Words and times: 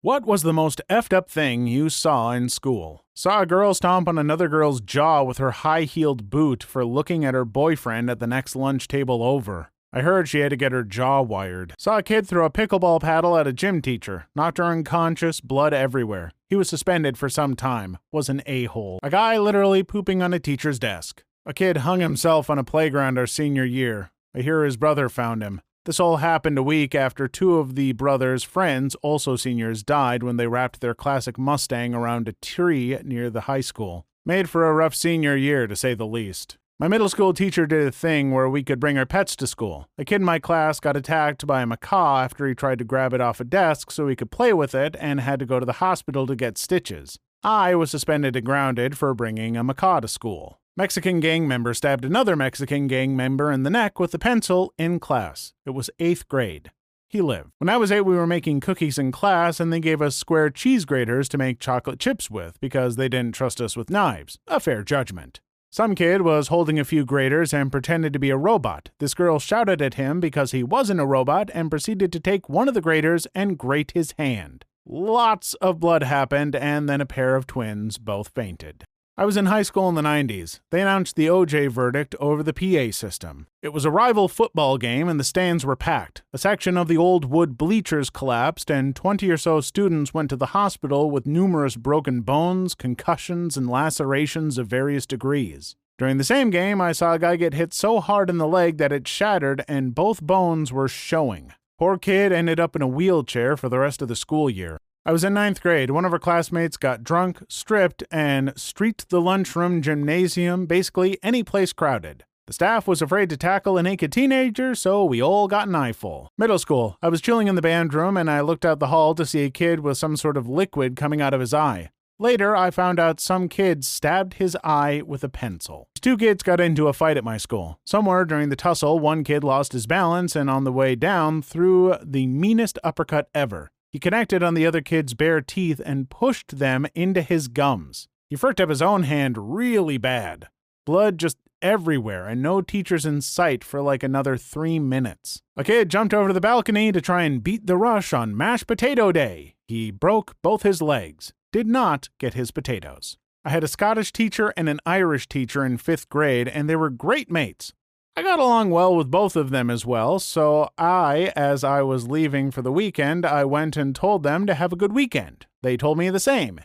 What 0.00 0.24
was 0.24 0.42
the 0.42 0.52
most 0.52 0.80
effed 0.88 1.12
up 1.12 1.28
thing 1.28 1.66
you 1.66 1.88
saw 1.88 2.30
in 2.30 2.50
school? 2.50 3.04
Saw 3.16 3.42
a 3.42 3.46
girl 3.46 3.74
stomp 3.74 4.06
on 4.06 4.16
another 4.16 4.46
girl's 4.46 4.80
jaw 4.80 5.24
with 5.24 5.38
her 5.38 5.50
high 5.50 5.82
heeled 5.82 6.30
boot 6.30 6.62
for 6.62 6.84
looking 6.84 7.24
at 7.24 7.34
her 7.34 7.44
boyfriend 7.44 8.08
at 8.08 8.20
the 8.20 8.28
next 8.28 8.54
lunch 8.54 8.86
table 8.86 9.24
over. 9.24 9.72
I 9.92 10.02
heard 10.02 10.28
she 10.28 10.38
had 10.38 10.50
to 10.50 10.56
get 10.56 10.70
her 10.70 10.84
jaw 10.84 11.22
wired. 11.22 11.74
Saw 11.78 11.98
a 11.98 12.04
kid 12.04 12.28
throw 12.28 12.44
a 12.44 12.50
pickleball 12.50 13.00
paddle 13.00 13.36
at 13.36 13.48
a 13.48 13.52
gym 13.52 13.82
teacher, 13.82 14.28
knocked 14.36 14.58
her 14.58 14.64
unconscious, 14.64 15.40
blood 15.40 15.74
everywhere. 15.74 16.30
He 16.48 16.54
was 16.54 16.68
suspended 16.68 17.18
for 17.18 17.28
some 17.28 17.56
time, 17.56 17.98
was 18.12 18.28
an 18.28 18.40
a 18.46 18.66
hole. 18.66 19.00
A 19.02 19.10
guy 19.10 19.36
literally 19.36 19.82
pooping 19.82 20.22
on 20.22 20.32
a 20.32 20.38
teacher's 20.38 20.78
desk. 20.78 21.24
A 21.44 21.52
kid 21.52 21.78
hung 21.78 21.98
himself 21.98 22.48
on 22.48 22.58
a 22.60 22.62
playground 22.62 23.18
our 23.18 23.26
senior 23.26 23.64
year. 23.64 24.12
I 24.32 24.42
hear 24.42 24.62
his 24.62 24.76
brother 24.76 25.08
found 25.08 25.42
him. 25.42 25.60
This 25.88 25.98
all 25.98 26.18
happened 26.18 26.58
a 26.58 26.62
week 26.62 26.94
after 26.94 27.26
two 27.28 27.56
of 27.56 27.74
the 27.74 27.92
brothers' 27.92 28.44
friends, 28.44 28.94
also 28.96 29.36
seniors, 29.36 29.82
died 29.82 30.22
when 30.22 30.36
they 30.36 30.46
wrapped 30.46 30.82
their 30.82 30.92
classic 30.92 31.38
Mustang 31.38 31.94
around 31.94 32.28
a 32.28 32.34
tree 32.42 32.98
near 33.02 33.30
the 33.30 33.40
high 33.48 33.62
school. 33.62 34.04
Made 34.26 34.50
for 34.50 34.68
a 34.68 34.74
rough 34.74 34.94
senior 34.94 35.34
year, 35.34 35.66
to 35.66 35.74
say 35.74 35.94
the 35.94 36.06
least. 36.06 36.58
My 36.78 36.88
middle 36.88 37.08
school 37.08 37.32
teacher 37.32 37.66
did 37.66 37.88
a 37.88 37.90
thing 37.90 38.32
where 38.32 38.50
we 38.50 38.62
could 38.62 38.80
bring 38.80 38.98
our 38.98 39.06
pets 39.06 39.34
to 39.36 39.46
school. 39.46 39.88
A 39.96 40.04
kid 40.04 40.16
in 40.16 40.24
my 40.24 40.38
class 40.38 40.78
got 40.78 40.94
attacked 40.94 41.46
by 41.46 41.62
a 41.62 41.66
macaw 41.66 42.18
after 42.18 42.46
he 42.46 42.54
tried 42.54 42.80
to 42.80 42.84
grab 42.84 43.14
it 43.14 43.22
off 43.22 43.40
a 43.40 43.44
desk 43.44 43.90
so 43.90 44.08
he 44.08 44.14
could 44.14 44.30
play 44.30 44.52
with 44.52 44.74
it 44.74 44.94
and 45.00 45.22
had 45.22 45.38
to 45.38 45.46
go 45.46 45.58
to 45.58 45.64
the 45.64 45.80
hospital 45.80 46.26
to 46.26 46.36
get 46.36 46.58
stitches. 46.58 47.18
I 47.42 47.74
was 47.74 47.90
suspended 47.90 48.36
and 48.36 48.44
grounded 48.44 48.98
for 48.98 49.14
bringing 49.14 49.56
a 49.56 49.64
macaw 49.64 50.00
to 50.00 50.08
school. 50.08 50.60
Mexican 50.78 51.18
gang 51.18 51.48
member 51.48 51.74
stabbed 51.74 52.04
another 52.04 52.36
Mexican 52.36 52.86
gang 52.86 53.16
member 53.16 53.50
in 53.50 53.64
the 53.64 53.68
neck 53.68 53.98
with 53.98 54.14
a 54.14 54.18
pencil 54.18 54.72
in 54.78 55.00
class. 55.00 55.52
It 55.66 55.70
was 55.70 55.90
eighth 55.98 56.28
grade. 56.28 56.70
He 57.08 57.20
lived. 57.20 57.50
When 57.58 57.68
I 57.68 57.76
was 57.76 57.90
eight, 57.90 58.02
we 58.02 58.14
were 58.14 58.28
making 58.28 58.60
cookies 58.60 58.96
in 58.96 59.10
class, 59.10 59.58
and 59.58 59.72
they 59.72 59.80
gave 59.80 60.00
us 60.00 60.14
square 60.14 60.50
cheese 60.50 60.84
graters 60.84 61.28
to 61.30 61.36
make 61.36 61.58
chocolate 61.58 61.98
chips 61.98 62.30
with 62.30 62.60
because 62.60 62.94
they 62.94 63.08
didn't 63.08 63.34
trust 63.34 63.60
us 63.60 63.76
with 63.76 63.90
knives. 63.90 64.38
A 64.46 64.60
fair 64.60 64.84
judgment. 64.84 65.40
Some 65.68 65.96
kid 65.96 66.22
was 66.22 66.46
holding 66.46 66.78
a 66.78 66.84
few 66.84 67.04
graters 67.04 67.52
and 67.52 67.72
pretended 67.72 68.12
to 68.12 68.20
be 68.20 68.30
a 68.30 68.36
robot. 68.36 68.90
This 69.00 69.14
girl 69.14 69.40
shouted 69.40 69.82
at 69.82 69.94
him 69.94 70.20
because 70.20 70.52
he 70.52 70.62
wasn't 70.62 71.00
a 71.00 71.06
robot 71.06 71.50
and 71.54 71.72
proceeded 71.72 72.12
to 72.12 72.20
take 72.20 72.48
one 72.48 72.68
of 72.68 72.74
the 72.74 72.80
graters 72.80 73.26
and 73.34 73.58
grate 73.58 73.90
his 73.96 74.14
hand. 74.16 74.64
Lots 74.86 75.54
of 75.54 75.80
blood 75.80 76.04
happened, 76.04 76.54
and 76.54 76.88
then 76.88 77.00
a 77.00 77.04
pair 77.04 77.34
of 77.34 77.48
twins 77.48 77.98
both 77.98 78.28
fainted. 78.28 78.84
I 79.18 79.24
was 79.24 79.36
in 79.36 79.46
high 79.46 79.62
school 79.62 79.88
in 79.88 79.96
the 79.96 80.00
90s. 80.00 80.60
They 80.70 80.80
announced 80.80 81.16
the 81.16 81.26
OJ 81.26 81.72
verdict 81.72 82.14
over 82.20 82.40
the 82.44 82.52
PA 82.52 82.92
system. 82.92 83.48
It 83.62 83.72
was 83.72 83.84
a 83.84 83.90
rival 83.90 84.28
football 84.28 84.78
game 84.78 85.08
and 85.08 85.18
the 85.18 85.24
stands 85.24 85.66
were 85.66 85.74
packed. 85.74 86.22
A 86.32 86.38
section 86.38 86.76
of 86.76 86.86
the 86.86 86.98
old 86.98 87.24
wood 87.24 87.58
bleachers 87.58 88.10
collapsed, 88.10 88.70
and 88.70 88.94
20 88.94 89.28
or 89.28 89.36
so 89.36 89.60
students 89.60 90.14
went 90.14 90.30
to 90.30 90.36
the 90.36 90.54
hospital 90.54 91.10
with 91.10 91.26
numerous 91.26 91.74
broken 91.74 92.20
bones, 92.20 92.76
concussions, 92.76 93.56
and 93.56 93.68
lacerations 93.68 94.56
of 94.56 94.68
various 94.68 95.04
degrees. 95.04 95.74
During 95.98 96.18
the 96.18 96.22
same 96.22 96.50
game, 96.50 96.80
I 96.80 96.92
saw 96.92 97.14
a 97.14 97.18
guy 97.18 97.34
get 97.34 97.54
hit 97.54 97.74
so 97.74 97.98
hard 97.98 98.30
in 98.30 98.38
the 98.38 98.46
leg 98.46 98.76
that 98.76 98.92
it 98.92 99.08
shattered 99.08 99.64
and 99.66 99.96
both 99.96 100.22
bones 100.22 100.72
were 100.72 100.86
showing. 100.86 101.52
Poor 101.76 101.98
kid 101.98 102.30
ended 102.30 102.60
up 102.60 102.76
in 102.76 102.82
a 102.82 102.86
wheelchair 102.86 103.56
for 103.56 103.68
the 103.68 103.80
rest 103.80 104.00
of 104.00 104.06
the 104.06 104.14
school 104.14 104.48
year. 104.48 104.78
I 105.08 105.10
was 105.10 105.24
in 105.24 105.32
ninth 105.32 105.62
grade. 105.62 105.90
One 105.90 106.04
of 106.04 106.12
our 106.12 106.18
classmates 106.18 106.76
got 106.76 107.02
drunk, 107.02 107.38
stripped, 107.48 108.04
and 108.10 108.52
streaked 108.56 109.08
the 109.08 109.22
lunchroom, 109.22 109.80
gymnasium, 109.80 110.66
basically 110.66 111.18
any 111.22 111.42
place 111.42 111.72
crowded. 111.72 112.24
The 112.46 112.52
staff 112.52 112.86
was 112.86 113.00
afraid 113.00 113.30
to 113.30 113.38
tackle 113.38 113.78
a 113.78 113.82
naked 113.82 114.12
teenager, 114.12 114.74
so 114.74 115.06
we 115.06 115.22
all 115.22 115.48
got 115.48 115.66
an 115.66 115.74
eyeful. 115.74 116.30
Middle 116.36 116.58
school. 116.58 116.98
I 117.00 117.08
was 117.08 117.22
chilling 117.22 117.48
in 117.48 117.54
the 117.54 117.62
band 117.62 117.94
room 117.94 118.18
and 118.18 118.30
I 118.30 118.42
looked 118.42 118.66
out 118.66 118.80
the 118.80 118.88
hall 118.88 119.14
to 119.14 119.24
see 119.24 119.44
a 119.44 119.50
kid 119.50 119.80
with 119.80 119.96
some 119.96 120.14
sort 120.14 120.36
of 120.36 120.46
liquid 120.46 120.94
coming 120.94 121.22
out 121.22 121.32
of 121.32 121.40
his 121.40 121.54
eye. 121.54 121.88
Later, 122.18 122.54
I 122.54 122.70
found 122.70 123.00
out 123.00 123.18
some 123.18 123.48
kid 123.48 123.86
stabbed 123.86 124.34
his 124.34 124.58
eye 124.62 125.00
with 125.06 125.24
a 125.24 125.30
pencil. 125.30 125.88
Two 126.02 126.18
kids 126.18 126.42
got 126.42 126.60
into 126.60 126.86
a 126.86 126.92
fight 126.92 127.16
at 127.16 127.24
my 127.24 127.38
school. 127.38 127.80
Somewhere 127.86 128.26
during 128.26 128.50
the 128.50 128.56
tussle, 128.56 128.98
one 128.98 129.24
kid 129.24 129.42
lost 129.42 129.72
his 129.72 129.86
balance 129.86 130.36
and 130.36 130.50
on 130.50 130.64
the 130.64 130.72
way 130.72 130.94
down 130.94 131.40
threw 131.40 131.96
the 132.04 132.26
meanest 132.26 132.78
uppercut 132.84 133.30
ever. 133.34 133.70
He 133.98 134.00
connected 134.00 134.44
on 134.44 134.54
the 134.54 134.64
other 134.64 134.80
kid's 134.80 135.12
bare 135.12 135.40
teeth 135.40 135.80
and 135.84 136.08
pushed 136.08 136.60
them 136.60 136.86
into 136.94 137.20
his 137.20 137.48
gums. 137.48 138.06
He 138.30 138.36
fricked 138.36 138.60
up 138.60 138.68
his 138.68 138.80
own 138.80 139.02
hand 139.02 139.56
really 139.56 139.98
bad. 139.98 140.46
Blood 140.86 141.18
just 141.18 141.36
everywhere 141.60 142.28
and 142.28 142.40
no 142.40 142.60
teachers 142.60 143.04
in 143.04 143.22
sight 143.22 143.64
for 143.64 143.82
like 143.82 144.04
another 144.04 144.36
three 144.36 144.78
minutes. 144.78 145.42
A 145.56 145.64
kid 145.64 145.88
jumped 145.88 146.14
over 146.14 146.32
the 146.32 146.40
balcony 146.40 146.92
to 146.92 147.00
try 147.00 147.24
and 147.24 147.42
beat 147.42 147.66
the 147.66 147.76
rush 147.76 148.12
on 148.12 148.36
mashed 148.36 148.68
potato 148.68 149.10
day. 149.10 149.56
He 149.66 149.90
broke 149.90 150.36
both 150.42 150.62
his 150.62 150.80
legs, 150.80 151.32
did 151.50 151.66
not 151.66 152.08
get 152.20 152.34
his 152.34 152.52
potatoes. 152.52 153.18
I 153.44 153.50
had 153.50 153.64
a 153.64 153.68
Scottish 153.68 154.12
teacher 154.12 154.54
and 154.56 154.68
an 154.68 154.78
Irish 154.86 155.26
teacher 155.26 155.64
in 155.64 155.76
fifth 155.76 156.08
grade, 156.08 156.46
and 156.46 156.70
they 156.70 156.76
were 156.76 156.88
great 156.88 157.32
mates. 157.32 157.72
I 158.18 158.22
got 158.22 158.40
along 158.40 158.70
well 158.70 158.96
with 158.96 159.12
both 159.12 159.36
of 159.36 159.50
them 159.50 159.70
as 159.70 159.86
well, 159.86 160.18
so 160.18 160.70
I, 160.76 161.32
as 161.36 161.62
I 161.62 161.82
was 161.82 162.08
leaving 162.08 162.50
for 162.50 162.62
the 162.62 162.72
weekend, 162.72 163.24
I 163.24 163.44
went 163.44 163.76
and 163.76 163.94
told 163.94 164.24
them 164.24 164.44
to 164.46 164.54
have 164.54 164.72
a 164.72 164.76
good 164.76 164.92
weekend. 164.92 165.46
They 165.62 165.76
told 165.76 165.98
me 165.98 166.10
the 166.10 166.18
same. 166.18 166.58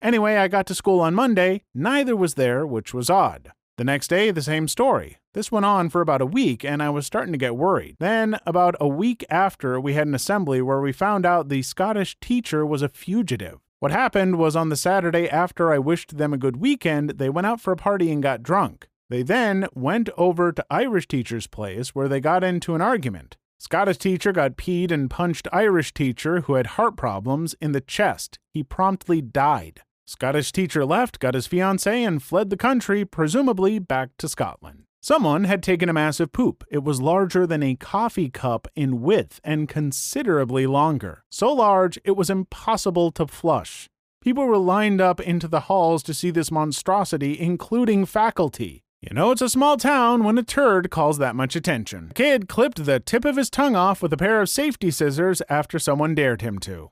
Anyway, 0.00 0.36
I 0.36 0.46
got 0.46 0.68
to 0.68 0.74
school 0.76 1.00
on 1.00 1.16
Monday, 1.16 1.64
neither 1.74 2.14
was 2.14 2.34
there, 2.34 2.64
which 2.64 2.94
was 2.94 3.10
odd. 3.10 3.50
The 3.76 3.82
next 3.82 4.06
day, 4.06 4.30
the 4.30 4.40
same 4.40 4.68
story. 4.68 5.16
This 5.34 5.50
went 5.50 5.66
on 5.66 5.88
for 5.88 6.00
about 6.00 6.22
a 6.22 6.26
week, 6.26 6.64
and 6.64 6.80
I 6.80 6.90
was 6.90 7.06
starting 7.06 7.32
to 7.32 7.38
get 7.38 7.56
worried. 7.56 7.96
Then, 7.98 8.38
about 8.46 8.76
a 8.78 8.86
week 8.86 9.24
after, 9.28 9.80
we 9.80 9.94
had 9.94 10.06
an 10.06 10.14
assembly 10.14 10.62
where 10.62 10.80
we 10.80 10.92
found 10.92 11.26
out 11.26 11.48
the 11.48 11.62
Scottish 11.62 12.20
teacher 12.20 12.64
was 12.64 12.82
a 12.82 12.88
fugitive. 12.88 13.58
What 13.80 13.90
happened 13.90 14.38
was 14.38 14.54
on 14.54 14.68
the 14.68 14.76
Saturday 14.76 15.28
after 15.28 15.72
I 15.72 15.78
wished 15.80 16.18
them 16.18 16.32
a 16.32 16.38
good 16.38 16.58
weekend, 16.58 17.14
they 17.18 17.30
went 17.30 17.48
out 17.48 17.60
for 17.60 17.72
a 17.72 17.76
party 17.76 18.12
and 18.12 18.22
got 18.22 18.44
drunk. 18.44 18.86
They 19.10 19.24
then 19.24 19.66
went 19.74 20.08
over 20.16 20.52
to 20.52 20.64
Irish 20.70 21.08
teacher's 21.08 21.48
place 21.48 21.96
where 21.96 22.06
they 22.06 22.20
got 22.20 22.44
into 22.44 22.76
an 22.76 22.80
argument. 22.80 23.36
Scottish 23.58 23.98
teacher 23.98 24.32
got 24.32 24.56
peed 24.56 24.92
and 24.92 25.10
punched 25.10 25.48
Irish 25.52 25.92
teacher 25.92 26.42
who 26.42 26.54
had 26.54 26.78
heart 26.78 26.96
problems 26.96 27.54
in 27.60 27.72
the 27.72 27.80
chest. 27.80 28.38
He 28.54 28.62
promptly 28.62 29.20
died. 29.20 29.82
Scottish 30.06 30.52
teacher 30.52 30.86
left, 30.86 31.18
got 31.18 31.34
his 31.34 31.48
fiancée, 31.48 32.06
and 32.06 32.22
fled 32.22 32.50
the 32.50 32.56
country, 32.56 33.04
presumably 33.04 33.80
back 33.80 34.10
to 34.18 34.28
Scotland. 34.28 34.84
Someone 35.02 35.42
had 35.44 35.62
taken 35.62 35.88
a 35.88 35.92
massive 35.92 36.30
poop. 36.30 36.62
It 36.70 36.84
was 36.84 37.00
larger 37.00 37.48
than 37.48 37.64
a 37.64 37.74
coffee 37.74 38.30
cup 38.30 38.68
in 38.76 39.00
width 39.00 39.40
and 39.42 39.68
considerably 39.68 40.68
longer. 40.68 41.24
So 41.30 41.52
large 41.52 41.98
it 42.04 42.12
was 42.12 42.30
impossible 42.30 43.10
to 43.12 43.26
flush. 43.26 43.88
People 44.22 44.46
were 44.46 44.58
lined 44.58 45.00
up 45.00 45.18
into 45.18 45.48
the 45.48 45.60
halls 45.60 46.04
to 46.04 46.14
see 46.14 46.30
this 46.30 46.52
monstrosity, 46.52 47.40
including 47.40 48.06
faculty. 48.06 48.84
You 49.02 49.14
know 49.14 49.30
it's 49.30 49.40
a 49.40 49.48
small 49.48 49.78
town 49.78 50.24
when 50.24 50.36
a 50.36 50.42
turd 50.42 50.90
calls 50.90 51.16
that 51.16 51.34
much 51.34 51.56
attention. 51.56 52.08
A 52.10 52.14
kid 52.14 52.50
clipped 52.50 52.84
the 52.84 53.00
tip 53.00 53.24
of 53.24 53.36
his 53.36 53.48
tongue 53.48 53.74
off 53.74 54.02
with 54.02 54.12
a 54.12 54.18
pair 54.18 54.42
of 54.42 54.50
safety 54.50 54.90
scissors 54.90 55.40
after 55.48 55.78
someone 55.78 56.14
dared 56.14 56.42
him 56.42 56.58
to. 56.58 56.90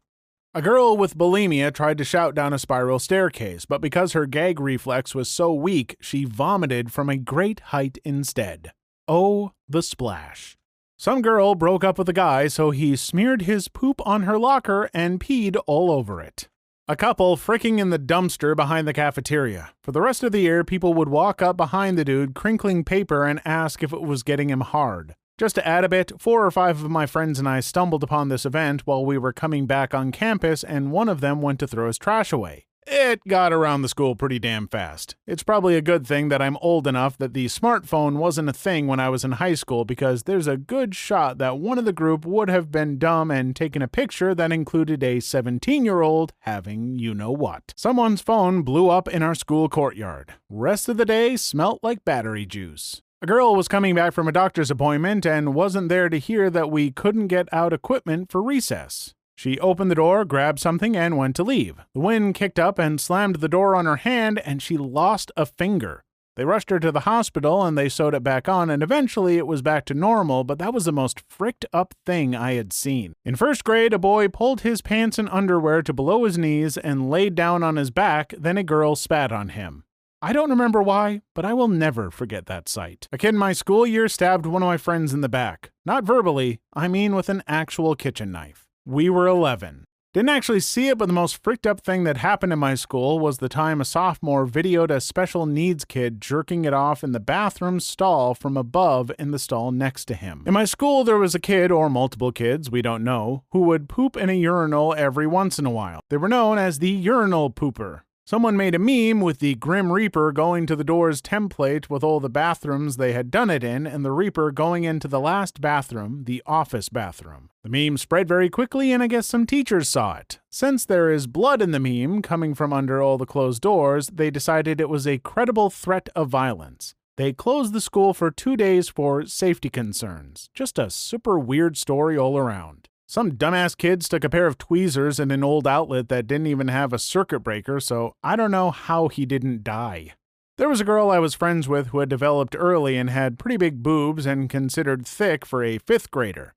A 0.54 0.62
girl 0.62 0.96
with 0.96 1.18
bulimia 1.18 1.70
tried 1.70 1.98
to 1.98 2.04
shout 2.04 2.34
down 2.34 2.54
a 2.54 2.58
spiral 2.58 2.98
staircase, 2.98 3.66
but 3.66 3.82
because 3.82 4.14
her 4.14 4.24
gag 4.24 4.58
reflex 4.58 5.14
was 5.14 5.28
so 5.28 5.52
weak, 5.52 5.96
she 6.00 6.24
vomited 6.24 6.90
from 6.90 7.10
a 7.10 7.18
great 7.18 7.60
height 7.60 7.98
instead. 8.06 8.72
Oh, 9.06 9.52
the 9.68 9.82
splash. 9.82 10.56
Some 10.96 11.20
girl 11.20 11.54
broke 11.54 11.84
up 11.84 11.98
with 11.98 12.08
a 12.08 12.14
guy, 12.14 12.48
so 12.48 12.70
he 12.70 12.96
smeared 12.96 13.42
his 13.42 13.68
poop 13.68 14.00
on 14.06 14.22
her 14.22 14.38
locker 14.38 14.88
and 14.94 15.20
peed 15.20 15.58
all 15.66 15.90
over 15.90 16.22
it. 16.22 16.48
A 16.90 16.96
couple 16.96 17.36
fricking 17.36 17.78
in 17.78 17.90
the 17.90 17.98
dumpster 17.98 18.56
behind 18.56 18.88
the 18.88 18.94
cafeteria. 18.94 19.72
For 19.82 19.92
the 19.92 20.00
rest 20.00 20.22
of 20.22 20.32
the 20.32 20.40
year, 20.40 20.64
people 20.64 20.94
would 20.94 21.10
walk 21.10 21.42
up 21.42 21.54
behind 21.54 21.98
the 21.98 22.04
dude, 22.04 22.34
crinkling 22.34 22.82
paper, 22.82 23.26
and 23.26 23.42
ask 23.44 23.82
if 23.82 23.92
it 23.92 24.00
was 24.00 24.22
getting 24.22 24.48
him 24.48 24.62
hard. 24.62 25.14
Just 25.36 25.56
to 25.56 25.68
add 25.68 25.84
a 25.84 25.88
bit, 25.90 26.12
four 26.18 26.46
or 26.46 26.50
five 26.50 26.82
of 26.82 26.90
my 26.90 27.04
friends 27.04 27.38
and 27.38 27.46
I 27.46 27.60
stumbled 27.60 28.02
upon 28.02 28.30
this 28.30 28.46
event 28.46 28.86
while 28.86 29.04
we 29.04 29.18
were 29.18 29.34
coming 29.34 29.66
back 29.66 29.92
on 29.92 30.12
campus, 30.12 30.64
and 30.64 30.90
one 30.90 31.10
of 31.10 31.20
them 31.20 31.42
went 31.42 31.60
to 31.60 31.66
throw 31.66 31.88
his 31.88 31.98
trash 31.98 32.32
away. 32.32 32.64
It 32.90 33.20
got 33.28 33.52
around 33.52 33.82
the 33.82 33.88
school 33.88 34.16
pretty 34.16 34.38
damn 34.38 34.66
fast. 34.66 35.14
It's 35.26 35.42
probably 35.42 35.76
a 35.76 35.82
good 35.82 36.06
thing 36.06 36.30
that 36.30 36.40
I'm 36.40 36.56
old 36.62 36.86
enough 36.86 37.18
that 37.18 37.34
the 37.34 37.44
smartphone 37.46 38.16
wasn't 38.16 38.48
a 38.48 38.54
thing 38.54 38.86
when 38.86 38.98
I 38.98 39.10
was 39.10 39.24
in 39.24 39.32
high 39.32 39.54
school 39.54 39.84
because 39.84 40.22
there's 40.22 40.46
a 40.46 40.56
good 40.56 40.94
shot 40.94 41.36
that 41.36 41.58
one 41.58 41.78
of 41.78 41.84
the 41.84 41.92
group 41.92 42.24
would 42.24 42.48
have 42.48 42.72
been 42.72 42.98
dumb 42.98 43.30
and 43.30 43.54
taken 43.54 43.82
a 43.82 43.88
picture 43.88 44.34
that 44.34 44.52
included 44.52 45.02
a 45.02 45.20
17 45.20 45.84
year 45.84 46.00
old 46.00 46.32
having 46.40 46.98
you 46.98 47.12
know 47.12 47.30
what. 47.30 47.74
Someone's 47.76 48.22
phone 48.22 48.62
blew 48.62 48.88
up 48.88 49.06
in 49.06 49.22
our 49.22 49.34
school 49.34 49.68
courtyard. 49.68 50.32
Rest 50.48 50.88
of 50.88 50.96
the 50.96 51.04
day 51.04 51.36
smelt 51.36 51.80
like 51.82 52.06
battery 52.06 52.46
juice. 52.46 53.02
A 53.20 53.26
girl 53.26 53.54
was 53.54 53.68
coming 53.68 53.96
back 53.96 54.14
from 54.14 54.28
a 54.28 54.32
doctor's 54.32 54.70
appointment 54.70 55.26
and 55.26 55.54
wasn't 55.54 55.90
there 55.90 56.08
to 56.08 56.18
hear 56.18 56.48
that 56.48 56.70
we 56.70 56.90
couldn't 56.90 57.26
get 57.26 57.52
out 57.52 57.74
equipment 57.74 58.30
for 58.30 58.42
recess. 58.42 59.14
She 59.38 59.56
opened 59.60 59.88
the 59.88 59.94
door, 59.94 60.24
grabbed 60.24 60.58
something, 60.58 60.96
and 60.96 61.16
went 61.16 61.36
to 61.36 61.44
leave. 61.44 61.76
The 61.94 62.00
wind 62.00 62.34
kicked 62.34 62.58
up 62.58 62.76
and 62.76 63.00
slammed 63.00 63.36
the 63.36 63.48
door 63.48 63.76
on 63.76 63.86
her 63.86 63.98
hand, 63.98 64.40
and 64.44 64.60
she 64.60 64.76
lost 64.76 65.30
a 65.36 65.46
finger. 65.46 66.02
They 66.34 66.44
rushed 66.44 66.70
her 66.70 66.80
to 66.80 66.90
the 66.90 67.00
hospital 67.00 67.64
and 67.64 67.78
they 67.78 67.88
sewed 67.88 68.14
it 68.14 68.24
back 68.24 68.48
on, 68.48 68.68
and 68.68 68.82
eventually 68.82 69.38
it 69.38 69.46
was 69.46 69.62
back 69.62 69.84
to 69.84 69.94
normal, 69.94 70.42
but 70.42 70.58
that 70.58 70.74
was 70.74 70.86
the 70.86 70.92
most 70.92 71.22
fricked 71.28 71.64
up 71.72 71.94
thing 72.04 72.34
I 72.34 72.54
had 72.54 72.72
seen. 72.72 73.12
In 73.24 73.36
first 73.36 73.62
grade, 73.62 73.92
a 73.92 73.98
boy 73.98 74.26
pulled 74.26 74.62
his 74.62 74.82
pants 74.82 75.20
and 75.20 75.28
underwear 75.28 75.82
to 75.82 75.92
below 75.92 76.24
his 76.24 76.36
knees 76.36 76.76
and 76.76 77.08
laid 77.08 77.36
down 77.36 77.62
on 77.62 77.76
his 77.76 77.92
back, 77.92 78.34
then 78.36 78.58
a 78.58 78.64
girl 78.64 78.96
spat 78.96 79.30
on 79.30 79.50
him. 79.50 79.84
I 80.20 80.32
don't 80.32 80.50
remember 80.50 80.82
why, 80.82 81.22
but 81.32 81.44
I 81.44 81.54
will 81.54 81.68
never 81.68 82.10
forget 82.10 82.46
that 82.46 82.68
sight. 82.68 83.06
A 83.12 83.18
kid 83.18 83.34
in 83.34 83.38
my 83.38 83.52
school 83.52 83.86
year 83.86 84.08
stabbed 84.08 84.46
one 84.46 84.64
of 84.64 84.66
my 84.66 84.78
friends 84.78 85.14
in 85.14 85.20
the 85.20 85.28
back. 85.28 85.70
Not 85.86 86.02
verbally, 86.02 86.58
I 86.74 86.88
mean 86.88 87.14
with 87.14 87.28
an 87.28 87.44
actual 87.46 87.94
kitchen 87.94 88.32
knife. 88.32 88.67
We 88.88 89.10
were 89.10 89.26
11. 89.26 89.84
Didn't 90.14 90.30
actually 90.30 90.60
see 90.60 90.88
it, 90.88 90.96
but 90.96 91.08
the 91.08 91.12
most 91.12 91.44
freaked 91.44 91.66
up 91.66 91.82
thing 91.82 92.04
that 92.04 92.16
happened 92.16 92.54
in 92.54 92.58
my 92.58 92.74
school 92.74 93.18
was 93.18 93.36
the 93.36 93.48
time 93.50 93.82
a 93.82 93.84
sophomore 93.84 94.46
videoed 94.46 94.90
a 94.90 94.98
special 94.98 95.44
needs 95.44 95.84
kid 95.84 96.22
jerking 96.22 96.64
it 96.64 96.72
off 96.72 97.04
in 97.04 97.12
the 97.12 97.20
bathroom 97.20 97.80
stall 97.80 98.32
from 98.32 98.56
above 98.56 99.12
in 99.18 99.30
the 99.30 99.38
stall 99.38 99.72
next 99.72 100.06
to 100.06 100.14
him. 100.14 100.42
In 100.46 100.54
my 100.54 100.64
school, 100.64 101.04
there 101.04 101.18
was 101.18 101.34
a 101.34 101.38
kid, 101.38 101.70
or 101.70 101.90
multiple 101.90 102.32
kids, 102.32 102.70
we 102.70 102.80
don't 102.80 103.04
know, 103.04 103.44
who 103.52 103.60
would 103.64 103.90
poop 103.90 104.16
in 104.16 104.30
a 104.30 104.32
urinal 104.32 104.94
every 104.96 105.26
once 105.26 105.58
in 105.58 105.66
a 105.66 105.70
while. 105.70 106.00
They 106.08 106.16
were 106.16 106.26
known 106.26 106.56
as 106.56 106.78
the 106.78 106.88
urinal 106.88 107.50
pooper. 107.50 108.00
Someone 108.28 108.58
made 108.58 108.74
a 108.74 108.78
meme 108.78 109.22
with 109.22 109.38
the 109.38 109.54
Grim 109.54 109.90
Reaper 109.90 110.32
going 110.32 110.66
to 110.66 110.76
the 110.76 110.84
doors 110.84 111.22
template 111.22 111.88
with 111.88 112.04
all 112.04 112.20
the 112.20 112.28
bathrooms 112.28 112.98
they 112.98 113.14
had 113.14 113.30
done 113.30 113.48
it 113.48 113.64
in, 113.64 113.86
and 113.86 114.04
the 114.04 114.10
Reaper 114.10 114.52
going 114.52 114.84
into 114.84 115.08
the 115.08 115.18
last 115.18 115.62
bathroom, 115.62 116.24
the 116.24 116.42
office 116.44 116.90
bathroom. 116.90 117.48
The 117.64 117.70
meme 117.70 117.96
spread 117.96 118.28
very 118.28 118.50
quickly, 118.50 118.92
and 118.92 119.02
I 119.02 119.06
guess 119.06 119.26
some 119.26 119.46
teachers 119.46 119.88
saw 119.88 120.16
it. 120.18 120.40
Since 120.50 120.84
there 120.84 121.10
is 121.10 121.26
blood 121.26 121.62
in 121.62 121.70
the 121.70 121.80
meme 121.80 122.20
coming 122.20 122.54
from 122.54 122.70
under 122.70 123.00
all 123.00 123.16
the 123.16 123.24
closed 123.24 123.62
doors, 123.62 124.08
they 124.08 124.30
decided 124.30 124.78
it 124.78 124.90
was 124.90 125.06
a 125.06 125.16
credible 125.16 125.70
threat 125.70 126.10
of 126.14 126.28
violence. 126.28 126.94
They 127.16 127.32
closed 127.32 127.72
the 127.72 127.80
school 127.80 128.12
for 128.12 128.30
two 128.30 128.58
days 128.58 128.90
for 128.90 129.24
safety 129.24 129.70
concerns. 129.70 130.50
Just 130.52 130.78
a 130.78 130.90
super 130.90 131.38
weird 131.38 131.78
story 131.78 132.18
all 132.18 132.36
around. 132.36 132.90
Some 133.10 133.36
dumbass 133.38 133.74
kid 133.74 134.04
stuck 134.04 134.22
a 134.24 134.28
pair 134.28 134.46
of 134.46 134.58
tweezers 134.58 135.18
in 135.18 135.30
an 135.30 135.42
old 135.42 135.66
outlet 135.66 136.10
that 136.10 136.26
didn't 136.26 136.48
even 136.48 136.68
have 136.68 136.92
a 136.92 136.98
circuit 136.98 137.40
breaker, 137.40 137.80
so 137.80 138.12
I 138.22 138.36
don't 138.36 138.50
know 138.50 138.70
how 138.70 139.08
he 139.08 139.24
didn't 139.24 139.64
die. 139.64 140.12
There 140.58 140.68
was 140.68 140.82
a 140.82 140.84
girl 140.84 141.10
I 141.10 141.18
was 141.18 141.32
friends 141.32 141.66
with 141.66 141.86
who 141.86 142.00
had 142.00 142.10
developed 142.10 142.54
early 142.58 142.98
and 142.98 143.08
had 143.08 143.38
pretty 143.38 143.56
big 143.56 143.82
boobs 143.82 144.26
and 144.26 144.50
considered 144.50 145.06
thick 145.06 145.46
for 145.46 145.64
a 145.64 145.78
fifth 145.78 146.10
grader. 146.10 146.52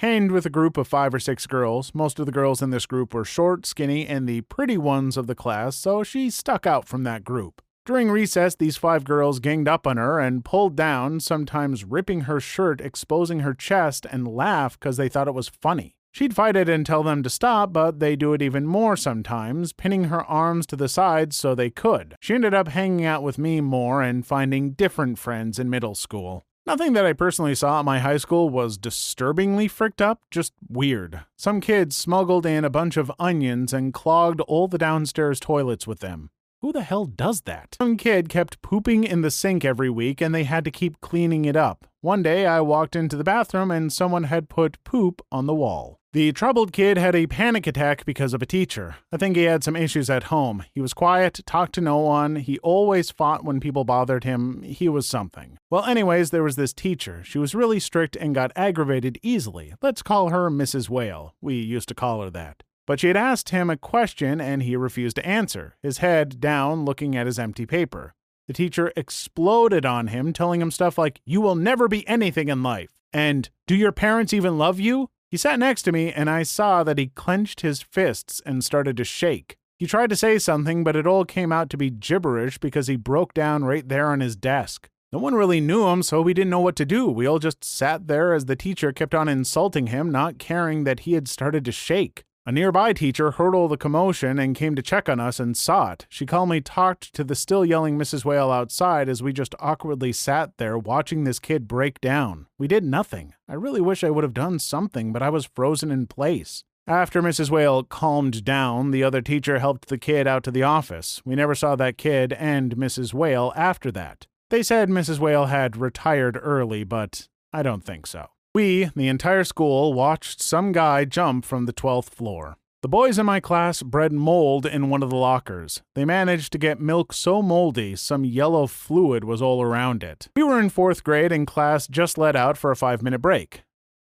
Hanged 0.00 0.30
with 0.30 0.44
a 0.44 0.50
group 0.50 0.76
of 0.76 0.86
five 0.86 1.14
or 1.14 1.18
six 1.18 1.46
girls, 1.46 1.94
most 1.94 2.18
of 2.18 2.26
the 2.26 2.32
girls 2.32 2.60
in 2.60 2.68
this 2.68 2.84
group 2.84 3.14
were 3.14 3.24
short, 3.24 3.64
skinny, 3.64 4.06
and 4.06 4.28
the 4.28 4.42
pretty 4.42 4.76
ones 4.76 5.16
of 5.16 5.26
the 5.26 5.34
class, 5.34 5.74
so 5.74 6.02
she 6.02 6.28
stuck 6.28 6.66
out 6.66 6.86
from 6.86 7.04
that 7.04 7.24
group. 7.24 7.62
During 7.86 8.10
recess, 8.10 8.54
these 8.54 8.78
five 8.78 9.04
girls 9.04 9.40
ganged 9.40 9.68
up 9.68 9.86
on 9.86 9.98
her 9.98 10.18
and 10.18 10.42
pulled 10.42 10.74
down, 10.74 11.20
sometimes 11.20 11.84
ripping 11.84 12.22
her 12.22 12.40
shirt, 12.40 12.80
exposing 12.80 13.40
her 13.40 13.52
chest, 13.52 14.06
and 14.10 14.26
laughed 14.26 14.80
because 14.80 14.96
they 14.96 15.10
thought 15.10 15.28
it 15.28 15.34
was 15.34 15.50
funny. 15.50 15.94
She'd 16.10 16.34
fight 16.34 16.56
it 16.56 16.66
and 16.66 16.86
tell 16.86 17.02
them 17.02 17.22
to 17.24 17.28
stop, 17.28 17.74
but 17.74 18.00
they 18.00 18.16
do 18.16 18.32
it 18.32 18.40
even 18.40 18.64
more 18.66 18.96
sometimes, 18.96 19.74
pinning 19.74 20.04
her 20.04 20.24
arms 20.24 20.64
to 20.68 20.76
the 20.76 20.88
sides 20.88 21.36
so 21.36 21.54
they 21.54 21.68
could. 21.68 22.14
She 22.20 22.34
ended 22.34 22.54
up 22.54 22.68
hanging 22.68 23.04
out 23.04 23.22
with 23.22 23.36
me 23.36 23.60
more 23.60 24.00
and 24.00 24.26
finding 24.26 24.72
different 24.72 25.18
friends 25.18 25.58
in 25.58 25.68
middle 25.68 25.94
school. 25.94 26.46
Nothing 26.66 26.94
that 26.94 27.04
I 27.04 27.12
personally 27.12 27.54
saw 27.54 27.80
at 27.80 27.84
my 27.84 27.98
high 27.98 28.16
school 28.16 28.48
was 28.48 28.78
disturbingly 28.78 29.68
fricked 29.68 30.00
up, 30.00 30.22
just 30.30 30.54
weird. 30.70 31.20
Some 31.36 31.60
kids 31.60 31.94
smuggled 31.94 32.46
in 32.46 32.64
a 32.64 32.70
bunch 32.70 32.96
of 32.96 33.12
onions 33.18 33.74
and 33.74 33.92
clogged 33.92 34.40
all 34.42 34.68
the 34.68 34.78
downstairs 34.78 35.38
toilets 35.38 35.86
with 35.86 36.00
them. 36.00 36.30
Who 36.64 36.72
the 36.72 36.80
hell 36.80 37.04
does 37.04 37.42
that? 37.42 37.76
Some 37.78 37.98
kid 37.98 38.30
kept 38.30 38.62
pooping 38.62 39.04
in 39.04 39.20
the 39.20 39.30
sink 39.30 39.66
every 39.66 39.90
week 39.90 40.22
and 40.22 40.34
they 40.34 40.44
had 40.44 40.64
to 40.64 40.70
keep 40.70 40.98
cleaning 41.02 41.44
it 41.44 41.56
up. 41.56 41.86
One 42.00 42.22
day 42.22 42.46
I 42.46 42.62
walked 42.62 42.96
into 42.96 43.18
the 43.18 43.22
bathroom 43.22 43.70
and 43.70 43.92
someone 43.92 44.24
had 44.24 44.48
put 44.48 44.82
poop 44.82 45.20
on 45.30 45.44
the 45.44 45.52
wall. 45.52 46.00
The 46.14 46.32
troubled 46.32 46.72
kid 46.72 46.96
had 46.96 47.14
a 47.14 47.26
panic 47.26 47.66
attack 47.66 48.06
because 48.06 48.32
of 48.32 48.40
a 48.40 48.46
teacher. 48.46 48.96
I 49.12 49.18
think 49.18 49.36
he 49.36 49.42
had 49.42 49.62
some 49.62 49.76
issues 49.76 50.08
at 50.08 50.32
home. 50.32 50.64
He 50.72 50.80
was 50.80 50.94
quiet, 50.94 51.38
talked 51.44 51.74
to 51.74 51.82
no 51.82 51.98
one, 51.98 52.36
he 52.36 52.58
always 52.60 53.10
fought 53.10 53.44
when 53.44 53.60
people 53.60 53.84
bothered 53.84 54.24
him. 54.24 54.62
He 54.62 54.88
was 54.88 55.06
something. 55.06 55.58
Well, 55.68 55.84
anyways, 55.84 56.30
there 56.30 56.42
was 56.42 56.56
this 56.56 56.72
teacher. 56.72 57.22
She 57.24 57.36
was 57.36 57.54
really 57.54 57.78
strict 57.78 58.16
and 58.16 58.34
got 58.34 58.52
aggravated 58.56 59.18
easily. 59.22 59.74
Let's 59.82 60.00
call 60.00 60.30
her 60.30 60.48
Mrs. 60.48 60.88
Whale. 60.88 61.34
We 61.42 61.56
used 61.56 61.88
to 61.88 61.94
call 61.94 62.22
her 62.22 62.30
that. 62.30 62.62
But 62.86 63.00
she 63.00 63.08
had 63.08 63.16
asked 63.16 63.48
him 63.48 63.70
a 63.70 63.76
question 63.76 64.40
and 64.40 64.62
he 64.62 64.76
refused 64.76 65.16
to 65.16 65.26
answer, 65.26 65.76
his 65.82 65.98
head 65.98 66.40
down 66.40 66.84
looking 66.84 67.16
at 67.16 67.26
his 67.26 67.38
empty 67.38 67.66
paper. 67.66 68.14
The 68.46 68.52
teacher 68.52 68.92
exploded 68.94 69.86
on 69.86 70.08
him, 70.08 70.32
telling 70.32 70.60
him 70.60 70.70
stuff 70.70 70.98
like, 70.98 71.20
You 71.24 71.40
will 71.40 71.54
never 71.54 71.88
be 71.88 72.06
anything 72.06 72.48
in 72.48 72.62
life, 72.62 73.00
and 73.12 73.48
Do 73.66 73.74
your 73.74 73.92
parents 73.92 74.34
even 74.34 74.58
love 74.58 74.78
you? 74.78 75.08
He 75.30 75.38
sat 75.38 75.58
next 75.58 75.82
to 75.82 75.92
me 75.92 76.12
and 76.12 76.30
I 76.30 76.42
saw 76.42 76.84
that 76.84 76.98
he 76.98 77.08
clenched 77.08 77.62
his 77.62 77.82
fists 77.82 78.40
and 78.46 78.62
started 78.62 78.96
to 78.98 79.04
shake. 79.04 79.56
He 79.78 79.86
tried 79.86 80.10
to 80.10 80.16
say 80.16 80.38
something, 80.38 80.84
but 80.84 80.94
it 80.94 81.06
all 81.06 81.24
came 81.24 81.50
out 81.50 81.70
to 81.70 81.76
be 81.76 81.90
gibberish 81.90 82.58
because 82.58 82.86
he 82.86 82.96
broke 82.96 83.34
down 83.34 83.64
right 83.64 83.88
there 83.88 84.10
on 84.10 84.20
his 84.20 84.36
desk. 84.36 84.88
No 85.12 85.18
one 85.18 85.34
really 85.34 85.60
knew 85.60 85.86
him, 85.88 86.02
so 86.02 86.22
we 86.22 86.34
didn't 86.34 86.50
know 86.50 86.60
what 86.60 86.76
to 86.76 86.84
do. 86.84 87.08
We 87.08 87.26
all 87.26 87.38
just 87.38 87.64
sat 87.64 88.06
there 88.06 88.34
as 88.34 88.46
the 88.46 88.56
teacher 88.56 88.92
kept 88.92 89.14
on 89.14 89.28
insulting 89.28 89.88
him, 89.88 90.10
not 90.10 90.38
caring 90.38 90.84
that 90.84 91.00
he 91.00 91.14
had 91.14 91.28
started 91.28 91.64
to 91.64 91.72
shake. 91.72 92.24
A 92.46 92.52
nearby 92.52 92.92
teacher 92.92 93.30
heard 93.30 93.54
all 93.54 93.68
the 93.68 93.78
commotion 93.78 94.38
and 94.38 94.54
came 94.54 94.74
to 94.74 94.82
check 94.82 95.08
on 95.08 95.18
us 95.18 95.40
and 95.40 95.56
saw 95.56 95.92
it. 95.92 96.04
She 96.10 96.26
calmly 96.26 96.60
talked 96.60 97.14
to 97.14 97.24
the 97.24 97.34
still 97.34 97.64
yelling 97.64 97.98
Mrs. 97.98 98.26
Whale 98.26 98.50
outside 98.50 99.08
as 99.08 99.22
we 99.22 99.32
just 99.32 99.54
awkwardly 99.60 100.12
sat 100.12 100.58
there 100.58 100.76
watching 100.76 101.24
this 101.24 101.38
kid 101.38 101.66
break 101.66 102.02
down. 102.02 102.44
We 102.58 102.68
did 102.68 102.84
nothing. 102.84 103.32
I 103.48 103.54
really 103.54 103.80
wish 103.80 104.04
I 104.04 104.10
would 104.10 104.24
have 104.24 104.34
done 104.34 104.58
something, 104.58 105.10
but 105.10 105.22
I 105.22 105.30
was 105.30 105.48
frozen 105.54 105.90
in 105.90 106.06
place. 106.06 106.64
After 106.86 107.22
Mrs. 107.22 107.48
Whale 107.48 107.82
calmed 107.82 108.44
down, 108.44 108.90
the 108.90 109.02
other 109.02 109.22
teacher 109.22 109.58
helped 109.58 109.88
the 109.88 109.96
kid 109.96 110.26
out 110.26 110.44
to 110.44 110.50
the 110.50 110.64
office. 110.64 111.22
We 111.24 111.34
never 111.34 111.54
saw 111.54 111.76
that 111.76 111.96
kid 111.96 112.34
and 112.34 112.76
Mrs. 112.76 113.14
Whale 113.14 113.54
after 113.56 113.90
that. 113.92 114.26
They 114.50 114.62
said 114.62 114.90
Mrs. 114.90 115.18
Whale 115.18 115.46
had 115.46 115.78
retired 115.78 116.38
early, 116.38 116.84
but 116.84 117.26
I 117.54 117.62
don't 117.62 117.84
think 117.84 118.06
so. 118.06 118.28
We, 118.54 118.84
the 118.94 119.08
entire 119.08 119.42
school, 119.42 119.92
watched 119.92 120.40
some 120.40 120.70
guy 120.70 121.04
jump 121.04 121.44
from 121.44 121.66
the 121.66 121.72
12th 121.72 122.10
floor. 122.10 122.56
The 122.82 122.88
boys 122.88 123.18
in 123.18 123.26
my 123.26 123.40
class 123.40 123.82
bred 123.82 124.12
mold 124.12 124.64
in 124.64 124.90
one 124.90 125.02
of 125.02 125.10
the 125.10 125.16
lockers. 125.16 125.82
They 125.96 126.04
managed 126.04 126.52
to 126.52 126.58
get 126.58 126.78
milk 126.78 127.12
so 127.12 127.42
moldy, 127.42 127.96
some 127.96 128.24
yellow 128.24 128.68
fluid 128.68 129.24
was 129.24 129.42
all 129.42 129.60
around 129.60 130.04
it. 130.04 130.28
We 130.36 130.44
were 130.44 130.60
in 130.60 130.70
fourth 130.70 131.02
grade 131.02 131.32
and 131.32 131.48
class 131.48 131.88
just 131.88 132.16
let 132.16 132.36
out 132.36 132.56
for 132.56 132.70
a 132.70 132.76
five 132.76 133.02
minute 133.02 133.20
break. 133.20 133.64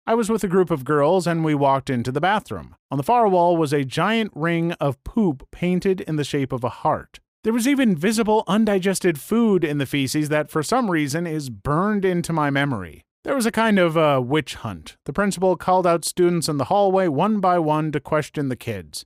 I 0.05 0.13
was 0.13 0.29
with 0.29 0.43
a 0.43 0.49
group 0.49 0.71
of 0.71 0.83
girls 0.83 1.25
and 1.25 1.45
we 1.45 1.55
walked 1.55 1.89
into 1.89 2.11
the 2.11 2.19
bathroom. 2.19 2.75
On 2.91 2.97
the 2.97 3.03
far 3.03 3.29
wall 3.29 3.55
was 3.55 3.71
a 3.71 3.85
giant 3.85 4.33
ring 4.35 4.73
of 4.73 5.01
poop 5.05 5.47
painted 5.51 6.01
in 6.01 6.17
the 6.17 6.25
shape 6.25 6.51
of 6.51 6.65
a 6.65 6.69
heart. 6.83 7.21
There 7.45 7.53
was 7.53 7.67
even 7.67 7.95
visible 7.95 8.43
undigested 8.47 9.21
food 9.21 9.63
in 9.63 9.77
the 9.77 9.85
feces 9.85 10.27
that 10.27 10.49
for 10.49 10.63
some 10.63 10.91
reason 10.91 11.25
is 11.25 11.49
burned 11.49 12.03
into 12.03 12.33
my 12.33 12.49
memory. 12.49 13.05
There 13.23 13.35
was 13.35 13.45
a 13.45 13.51
kind 13.51 13.79
of 13.79 13.97
uh, 13.97 14.21
witch 14.21 14.55
hunt. 14.55 14.97
The 15.05 15.13
principal 15.13 15.55
called 15.55 15.87
out 15.87 16.03
students 16.03 16.49
in 16.49 16.57
the 16.57 16.65
hallway 16.65 17.07
one 17.07 17.39
by 17.39 17.57
one 17.57 17.89
to 17.93 18.01
question 18.01 18.49
the 18.49 18.57
kids. 18.57 19.05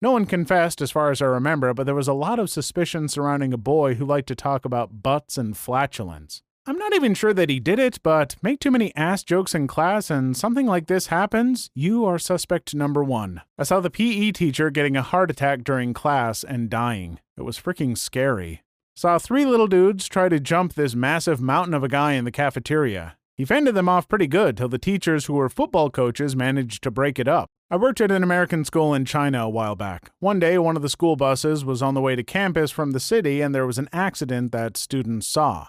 No 0.00 0.12
one 0.12 0.24
confessed, 0.24 0.80
as 0.80 0.92
far 0.92 1.10
as 1.10 1.20
I 1.20 1.24
remember, 1.24 1.74
but 1.74 1.84
there 1.84 1.94
was 1.94 2.06
a 2.06 2.12
lot 2.12 2.38
of 2.38 2.48
suspicion 2.48 3.08
surrounding 3.08 3.52
a 3.52 3.58
boy 3.58 3.94
who 3.94 4.04
liked 4.04 4.28
to 4.28 4.36
talk 4.36 4.64
about 4.64 5.02
butts 5.02 5.36
and 5.36 5.56
flatulence. 5.56 6.42
I'm 6.64 6.78
not 6.78 6.94
even 6.94 7.14
sure 7.14 7.34
that 7.34 7.50
he 7.50 7.58
did 7.58 7.80
it, 7.80 8.00
but 8.04 8.36
make 8.40 8.60
too 8.60 8.70
many 8.70 8.94
ass 8.94 9.24
jokes 9.24 9.52
in 9.52 9.66
class 9.66 10.10
and 10.10 10.36
something 10.36 10.66
like 10.66 10.86
this 10.86 11.08
happens, 11.08 11.70
you 11.74 12.04
are 12.04 12.20
suspect 12.20 12.72
number 12.72 13.02
one. 13.02 13.42
I 13.58 13.64
saw 13.64 13.80
the 13.80 13.90
PE 13.90 14.30
teacher 14.30 14.70
getting 14.70 14.96
a 14.96 15.02
heart 15.02 15.30
attack 15.30 15.64
during 15.64 15.92
class 15.92 16.44
and 16.44 16.70
dying. 16.70 17.18
It 17.36 17.42
was 17.42 17.58
freaking 17.58 17.98
scary. 17.98 18.62
Saw 18.94 19.18
three 19.18 19.44
little 19.44 19.66
dudes 19.66 20.06
try 20.06 20.28
to 20.28 20.38
jump 20.38 20.74
this 20.74 20.94
massive 20.94 21.40
mountain 21.40 21.74
of 21.74 21.82
a 21.82 21.88
guy 21.88 22.12
in 22.12 22.24
the 22.24 22.30
cafeteria. 22.30 23.16
He 23.36 23.44
fended 23.44 23.74
them 23.74 23.88
off 23.88 24.08
pretty 24.08 24.26
good 24.26 24.56
till 24.56 24.70
the 24.70 24.78
teachers 24.78 25.26
who 25.26 25.34
were 25.34 25.50
football 25.50 25.90
coaches 25.90 26.34
managed 26.34 26.82
to 26.82 26.90
break 26.90 27.18
it 27.18 27.28
up. 27.28 27.50
I 27.70 27.76
worked 27.76 28.00
at 28.00 28.10
an 28.10 28.22
American 28.22 28.64
school 28.64 28.94
in 28.94 29.04
China 29.04 29.44
a 29.44 29.48
while 29.48 29.76
back. 29.76 30.10
One 30.20 30.38
day, 30.38 30.56
one 30.56 30.74
of 30.74 30.82
the 30.82 30.88
school 30.88 31.16
buses 31.16 31.62
was 31.62 31.82
on 31.82 31.92
the 31.92 32.00
way 32.00 32.16
to 32.16 32.22
campus 32.22 32.70
from 32.70 32.92
the 32.92 33.00
city, 33.00 33.42
and 33.42 33.54
there 33.54 33.66
was 33.66 33.76
an 33.76 33.90
accident 33.92 34.52
that 34.52 34.78
students 34.78 35.26
saw. 35.26 35.66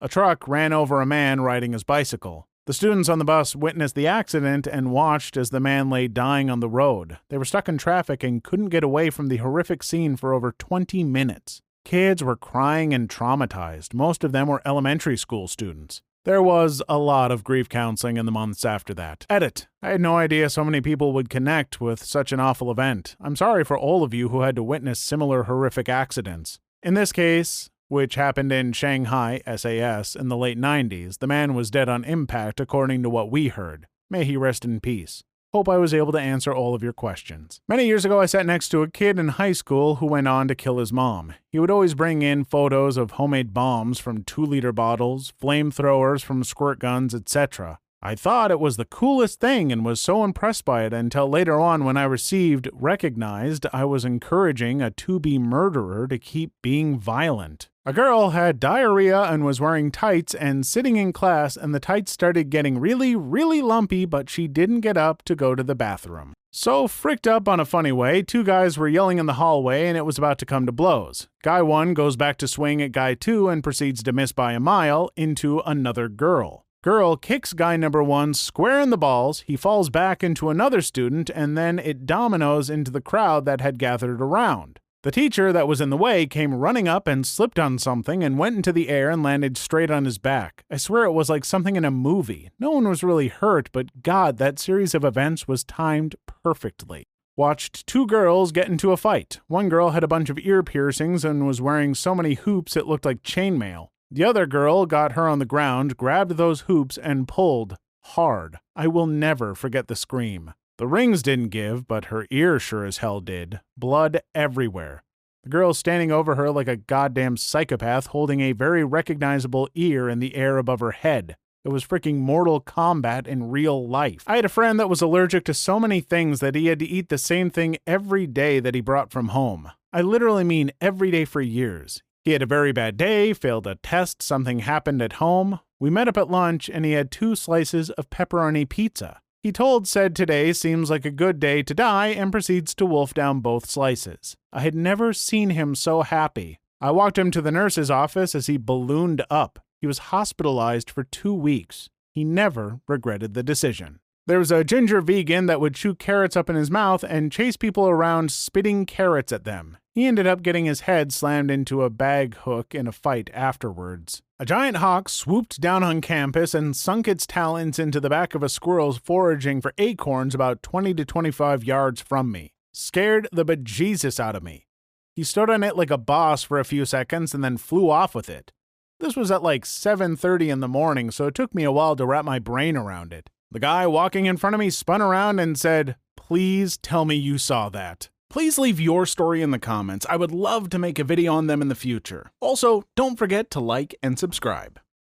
A 0.00 0.08
truck 0.08 0.48
ran 0.48 0.72
over 0.72 1.02
a 1.02 1.06
man 1.06 1.42
riding 1.42 1.72
his 1.72 1.84
bicycle. 1.84 2.48
The 2.64 2.72
students 2.72 3.10
on 3.10 3.18
the 3.18 3.24
bus 3.26 3.54
witnessed 3.54 3.94
the 3.94 4.06
accident 4.06 4.66
and 4.66 4.92
watched 4.92 5.36
as 5.36 5.50
the 5.50 5.60
man 5.60 5.90
lay 5.90 6.08
dying 6.08 6.48
on 6.48 6.60
the 6.60 6.68
road. 6.68 7.18
They 7.28 7.36
were 7.36 7.44
stuck 7.44 7.68
in 7.68 7.76
traffic 7.76 8.22
and 8.22 8.42
couldn't 8.42 8.70
get 8.70 8.84
away 8.84 9.10
from 9.10 9.28
the 9.28 9.38
horrific 9.38 9.82
scene 9.82 10.16
for 10.16 10.32
over 10.32 10.52
20 10.52 11.04
minutes. 11.04 11.60
Kids 11.84 12.22
were 12.24 12.36
crying 12.36 12.94
and 12.94 13.08
traumatized. 13.08 13.92
Most 13.92 14.24
of 14.24 14.32
them 14.32 14.46
were 14.46 14.62
elementary 14.64 15.18
school 15.18 15.46
students. 15.46 16.00
There 16.24 16.42
was 16.42 16.80
a 16.88 16.98
lot 16.98 17.32
of 17.32 17.42
grief 17.42 17.68
counseling 17.68 18.16
in 18.16 18.26
the 18.26 18.32
months 18.32 18.64
after 18.64 18.94
that. 18.94 19.26
Edit. 19.28 19.66
I 19.82 19.90
had 19.90 20.00
no 20.00 20.16
idea 20.16 20.50
so 20.50 20.64
many 20.64 20.80
people 20.80 21.12
would 21.12 21.28
connect 21.28 21.80
with 21.80 22.04
such 22.04 22.30
an 22.30 22.38
awful 22.38 22.70
event. 22.70 23.16
I'm 23.20 23.34
sorry 23.34 23.64
for 23.64 23.76
all 23.76 24.04
of 24.04 24.14
you 24.14 24.28
who 24.28 24.42
had 24.42 24.54
to 24.54 24.62
witness 24.62 25.00
similar 25.00 25.44
horrific 25.44 25.88
accidents. 25.88 26.60
In 26.80 26.94
this 26.94 27.10
case, 27.10 27.70
which 27.88 28.14
happened 28.14 28.52
in 28.52 28.72
Shanghai, 28.72 29.42
SAS, 29.56 30.14
in 30.14 30.28
the 30.28 30.36
late 30.36 30.58
90s. 30.58 31.18
The 31.18 31.26
man 31.26 31.54
was 31.54 31.70
dead 31.70 31.88
on 31.88 32.04
impact, 32.04 32.60
according 32.60 33.02
to 33.02 33.10
what 33.10 33.30
we 33.30 33.48
heard. 33.48 33.86
May 34.08 34.24
he 34.24 34.36
rest 34.36 34.64
in 34.64 34.78
peace. 34.78 35.24
Hope 35.54 35.68
I 35.68 35.76
was 35.76 35.92
able 35.92 36.12
to 36.12 36.18
answer 36.18 36.50
all 36.50 36.74
of 36.74 36.82
your 36.82 36.94
questions. 36.94 37.60
Many 37.68 37.84
years 37.84 38.06
ago, 38.06 38.18
I 38.18 38.24
sat 38.24 38.46
next 38.46 38.70
to 38.70 38.80
a 38.80 38.88
kid 38.90 39.18
in 39.18 39.28
high 39.28 39.52
school 39.52 39.96
who 39.96 40.06
went 40.06 40.26
on 40.26 40.48
to 40.48 40.54
kill 40.54 40.78
his 40.78 40.94
mom. 40.94 41.34
He 41.50 41.58
would 41.58 41.70
always 41.70 41.92
bring 41.92 42.22
in 42.22 42.44
photos 42.44 42.96
of 42.96 43.12
homemade 43.12 43.52
bombs 43.52 43.98
from 43.98 44.24
two 44.24 44.46
liter 44.46 44.72
bottles, 44.72 45.34
flamethrowers 45.42 46.24
from 46.24 46.42
squirt 46.42 46.78
guns, 46.78 47.14
etc. 47.14 47.78
I 48.04 48.16
thought 48.16 48.50
it 48.50 48.58
was 48.58 48.76
the 48.76 48.84
coolest 48.84 49.38
thing 49.38 49.70
and 49.70 49.84
was 49.84 50.00
so 50.00 50.24
impressed 50.24 50.64
by 50.64 50.82
it 50.82 50.92
until 50.92 51.28
later 51.28 51.60
on 51.60 51.84
when 51.84 51.96
I 51.96 52.02
received 52.02 52.68
recognized 52.72 53.64
I 53.72 53.84
was 53.84 54.04
encouraging 54.04 54.82
a 54.82 54.90
to 54.90 55.20
be 55.20 55.38
murderer 55.38 56.08
to 56.08 56.18
keep 56.18 56.50
being 56.62 56.98
violent. 56.98 57.68
A 57.86 57.92
girl 57.92 58.30
had 58.30 58.58
diarrhea 58.58 59.22
and 59.22 59.44
was 59.44 59.60
wearing 59.60 59.92
tights 59.92 60.34
and 60.34 60.66
sitting 60.66 60.96
in 60.96 61.12
class, 61.12 61.56
and 61.56 61.72
the 61.72 61.78
tights 61.78 62.10
started 62.10 62.50
getting 62.50 62.80
really, 62.80 63.14
really 63.14 63.62
lumpy, 63.62 64.04
but 64.04 64.28
she 64.28 64.48
didn't 64.48 64.80
get 64.80 64.96
up 64.96 65.22
to 65.22 65.36
go 65.36 65.54
to 65.54 65.62
the 65.62 65.76
bathroom. 65.76 66.32
So, 66.50 66.88
fricked 66.88 67.28
up 67.28 67.48
on 67.48 67.60
a 67.60 67.64
funny 67.64 67.92
way, 67.92 68.22
two 68.22 68.42
guys 68.42 68.76
were 68.76 68.88
yelling 68.88 69.18
in 69.18 69.26
the 69.26 69.34
hallway 69.34 69.86
and 69.86 69.96
it 69.96 70.04
was 70.04 70.18
about 70.18 70.38
to 70.38 70.46
come 70.46 70.66
to 70.66 70.72
blows. 70.72 71.28
Guy 71.44 71.62
1 71.62 71.94
goes 71.94 72.16
back 72.16 72.36
to 72.38 72.48
swing 72.48 72.82
at 72.82 72.90
guy 72.90 73.14
2 73.14 73.48
and 73.48 73.62
proceeds 73.62 74.02
to 74.02 74.12
miss 74.12 74.32
by 74.32 74.54
a 74.54 74.60
mile 74.60 75.08
into 75.16 75.60
another 75.60 76.08
girl. 76.08 76.66
Girl 76.82 77.14
kicks 77.16 77.52
guy 77.52 77.76
number 77.76 78.02
1 78.02 78.34
square 78.34 78.80
in 78.80 78.90
the 78.90 78.98
balls, 78.98 79.44
he 79.46 79.54
falls 79.54 79.88
back 79.88 80.24
into 80.24 80.50
another 80.50 80.80
student, 80.80 81.30
and 81.30 81.56
then 81.56 81.78
it 81.78 82.06
dominoes 82.06 82.68
into 82.68 82.90
the 82.90 83.00
crowd 83.00 83.44
that 83.44 83.60
had 83.60 83.78
gathered 83.78 84.20
around. 84.20 84.80
The 85.04 85.12
teacher 85.12 85.52
that 85.52 85.68
was 85.68 85.80
in 85.80 85.90
the 85.90 85.96
way 85.96 86.26
came 86.26 86.52
running 86.52 86.88
up 86.88 87.06
and 87.06 87.24
slipped 87.24 87.60
on 87.60 87.78
something 87.78 88.24
and 88.24 88.36
went 88.36 88.56
into 88.56 88.72
the 88.72 88.88
air 88.88 89.10
and 89.10 89.22
landed 89.22 89.56
straight 89.56 89.92
on 89.92 90.04
his 90.04 90.18
back. 90.18 90.64
I 90.72 90.76
swear 90.76 91.04
it 91.04 91.12
was 91.12 91.30
like 91.30 91.44
something 91.44 91.76
in 91.76 91.84
a 91.84 91.92
movie. 91.92 92.50
No 92.58 92.72
one 92.72 92.88
was 92.88 93.04
really 93.04 93.28
hurt, 93.28 93.68
but 93.70 94.02
God, 94.02 94.38
that 94.38 94.58
series 94.58 94.92
of 94.92 95.04
events 95.04 95.46
was 95.46 95.62
timed 95.62 96.16
perfectly. 96.26 97.04
Watched 97.36 97.86
two 97.86 98.08
girls 98.08 98.50
get 98.50 98.66
into 98.66 98.90
a 98.90 98.96
fight. 98.96 99.38
One 99.46 99.68
girl 99.68 99.90
had 99.90 100.02
a 100.02 100.08
bunch 100.08 100.30
of 100.30 100.38
ear 100.40 100.64
piercings 100.64 101.24
and 101.24 101.46
was 101.46 101.60
wearing 101.60 101.94
so 101.94 102.12
many 102.12 102.34
hoops 102.34 102.76
it 102.76 102.88
looked 102.88 103.04
like 103.04 103.22
chainmail. 103.22 103.86
The 104.14 104.24
other 104.24 104.44
girl 104.44 104.84
got 104.84 105.12
her 105.12 105.26
on 105.26 105.38
the 105.38 105.46
ground, 105.46 105.96
grabbed 105.96 106.32
those 106.32 106.62
hoops, 106.62 106.98
and 106.98 107.26
pulled 107.26 107.78
hard. 108.00 108.58
I 108.76 108.86
will 108.86 109.06
never 109.06 109.54
forget 109.54 109.88
the 109.88 109.96
scream. 109.96 110.52
The 110.76 110.86
rings 110.86 111.22
didn't 111.22 111.48
give, 111.48 111.88
but 111.88 112.06
her 112.06 112.26
ear 112.30 112.58
sure 112.58 112.84
as 112.84 112.98
hell 112.98 113.20
did. 113.20 113.60
Blood 113.74 114.20
everywhere. 114.34 115.02
The 115.44 115.48
girl 115.48 115.72
standing 115.72 116.12
over 116.12 116.34
her 116.34 116.50
like 116.50 116.68
a 116.68 116.76
goddamn 116.76 117.38
psychopath, 117.38 118.08
holding 118.08 118.40
a 118.40 118.52
very 118.52 118.84
recognizable 118.84 119.70
ear 119.74 120.10
in 120.10 120.18
the 120.18 120.34
air 120.34 120.58
above 120.58 120.80
her 120.80 120.92
head. 120.92 121.34
It 121.64 121.70
was 121.70 121.82
freaking 121.82 122.16
Mortal 122.16 122.60
Kombat 122.60 123.26
in 123.26 123.50
real 123.50 123.88
life. 123.88 124.24
I 124.26 124.36
had 124.36 124.44
a 124.44 124.50
friend 124.50 124.78
that 124.78 124.90
was 124.90 125.00
allergic 125.00 125.46
to 125.46 125.54
so 125.54 125.80
many 125.80 126.00
things 126.02 126.40
that 126.40 126.54
he 126.54 126.66
had 126.66 126.80
to 126.80 126.86
eat 126.86 127.08
the 127.08 127.16
same 127.16 127.48
thing 127.48 127.78
every 127.86 128.26
day 128.26 128.60
that 128.60 128.74
he 128.74 128.82
brought 128.82 129.10
from 129.10 129.28
home. 129.28 129.70
I 129.90 130.02
literally 130.02 130.44
mean 130.44 130.70
every 130.82 131.10
day 131.10 131.24
for 131.24 131.40
years. 131.40 132.02
He 132.24 132.32
had 132.32 132.42
a 132.42 132.46
very 132.46 132.72
bad 132.72 132.96
day, 132.96 133.32
failed 133.32 133.66
a 133.66 133.74
test, 133.76 134.22
something 134.22 134.60
happened 134.60 135.02
at 135.02 135.14
home. 135.14 135.58
We 135.80 135.90
met 135.90 136.06
up 136.06 136.16
at 136.16 136.30
lunch 136.30 136.70
and 136.70 136.84
he 136.84 136.92
had 136.92 137.10
two 137.10 137.34
slices 137.34 137.90
of 137.90 138.10
pepperoni 138.10 138.68
pizza. 138.68 139.20
He 139.42 139.50
told 139.50 139.88
said 139.88 140.14
today 140.14 140.52
seems 140.52 140.88
like 140.88 141.04
a 141.04 141.10
good 141.10 141.40
day 141.40 141.64
to 141.64 141.74
die 141.74 142.08
and 142.08 142.30
proceeds 142.30 142.76
to 142.76 142.86
wolf 142.86 143.12
down 143.12 143.40
both 143.40 143.68
slices. 143.68 144.36
I 144.52 144.60
had 144.60 144.76
never 144.76 145.12
seen 145.12 145.50
him 145.50 145.74
so 145.74 146.02
happy. 146.02 146.60
I 146.80 146.92
walked 146.92 147.18
him 147.18 147.32
to 147.32 147.42
the 147.42 147.50
nurse's 147.50 147.90
office 147.90 148.36
as 148.36 148.46
he 148.46 148.56
ballooned 148.56 149.24
up. 149.28 149.58
He 149.80 149.88
was 149.88 149.98
hospitalized 149.98 150.88
for 150.88 151.02
two 151.02 151.34
weeks. 151.34 151.90
He 152.12 152.22
never 152.22 152.78
regretted 152.86 153.34
the 153.34 153.42
decision. 153.42 153.98
There 154.28 154.38
was 154.38 154.52
a 154.52 154.62
ginger 154.62 155.00
vegan 155.00 155.46
that 155.46 155.60
would 155.60 155.74
chew 155.74 155.96
carrots 155.96 156.36
up 156.36 156.48
in 156.48 156.54
his 156.54 156.70
mouth 156.70 157.02
and 157.02 157.32
chase 157.32 157.56
people 157.56 157.88
around 157.88 158.30
spitting 158.30 158.86
carrots 158.86 159.32
at 159.32 159.42
them. 159.42 159.76
He 159.94 160.06
ended 160.06 160.26
up 160.26 160.42
getting 160.42 160.64
his 160.64 160.82
head 160.82 161.12
slammed 161.12 161.50
into 161.50 161.82
a 161.82 161.90
bag 161.90 162.34
hook 162.38 162.74
in 162.74 162.86
a 162.86 162.92
fight 162.92 163.28
afterwards. 163.34 164.22
A 164.38 164.46
giant 164.46 164.78
hawk 164.78 165.10
swooped 165.10 165.60
down 165.60 165.82
on 165.82 166.00
campus 166.00 166.54
and 166.54 166.74
sunk 166.74 167.06
its 167.06 167.26
talons 167.26 167.78
into 167.78 168.00
the 168.00 168.08
back 168.08 168.34
of 168.34 168.42
a 168.42 168.48
squirrel 168.48 168.92
foraging 168.94 169.60
for 169.60 169.74
acorns 169.76 170.34
about 170.34 170.62
20 170.62 170.94
to 170.94 171.04
25 171.04 171.62
yards 171.64 172.00
from 172.00 172.32
me. 172.32 172.52
Scared 172.72 173.28
the 173.32 173.44
bejesus 173.44 174.18
out 174.18 174.34
of 174.34 174.42
me. 174.42 174.66
He 175.14 175.24
stood 175.24 175.50
on 175.50 175.62
it 175.62 175.76
like 175.76 175.90
a 175.90 175.98
boss 175.98 176.42
for 176.42 176.58
a 176.58 176.64
few 176.64 176.86
seconds 176.86 177.34
and 177.34 177.44
then 177.44 177.58
flew 177.58 177.90
off 177.90 178.14
with 178.14 178.30
it. 178.30 178.50
This 178.98 179.14
was 179.14 179.30
at 179.30 179.42
like 179.42 179.66
7:30 179.66 180.48
in 180.48 180.60
the 180.60 180.68
morning, 180.68 181.10
so 181.10 181.26
it 181.26 181.34
took 181.34 181.54
me 181.54 181.64
a 181.64 181.72
while 181.72 181.96
to 181.96 182.06
wrap 182.06 182.24
my 182.24 182.38
brain 182.38 182.78
around 182.78 183.12
it. 183.12 183.28
The 183.50 183.60
guy 183.60 183.86
walking 183.86 184.24
in 184.24 184.38
front 184.38 184.54
of 184.54 184.60
me 184.60 184.70
spun 184.70 185.02
around 185.02 185.38
and 185.38 185.58
said, 185.58 185.96
Please 186.16 186.78
tell 186.78 187.04
me 187.04 187.14
you 187.14 187.36
saw 187.36 187.68
that. 187.68 188.08
Please 188.32 188.58
leave 188.58 188.80
your 188.80 189.04
story 189.04 189.42
in 189.42 189.50
the 189.50 189.58
comments. 189.58 190.06
I 190.08 190.16
would 190.16 190.32
love 190.32 190.70
to 190.70 190.78
make 190.78 190.98
a 190.98 191.04
video 191.04 191.34
on 191.34 191.48
them 191.48 191.60
in 191.60 191.68
the 191.68 191.74
future. 191.74 192.32
Also, 192.40 192.84
don't 192.96 193.18
forget 193.18 193.50
to 193.50 193.60
like 193.60 193.94
and 194.02 194.18
subscribe. 194.18 194.80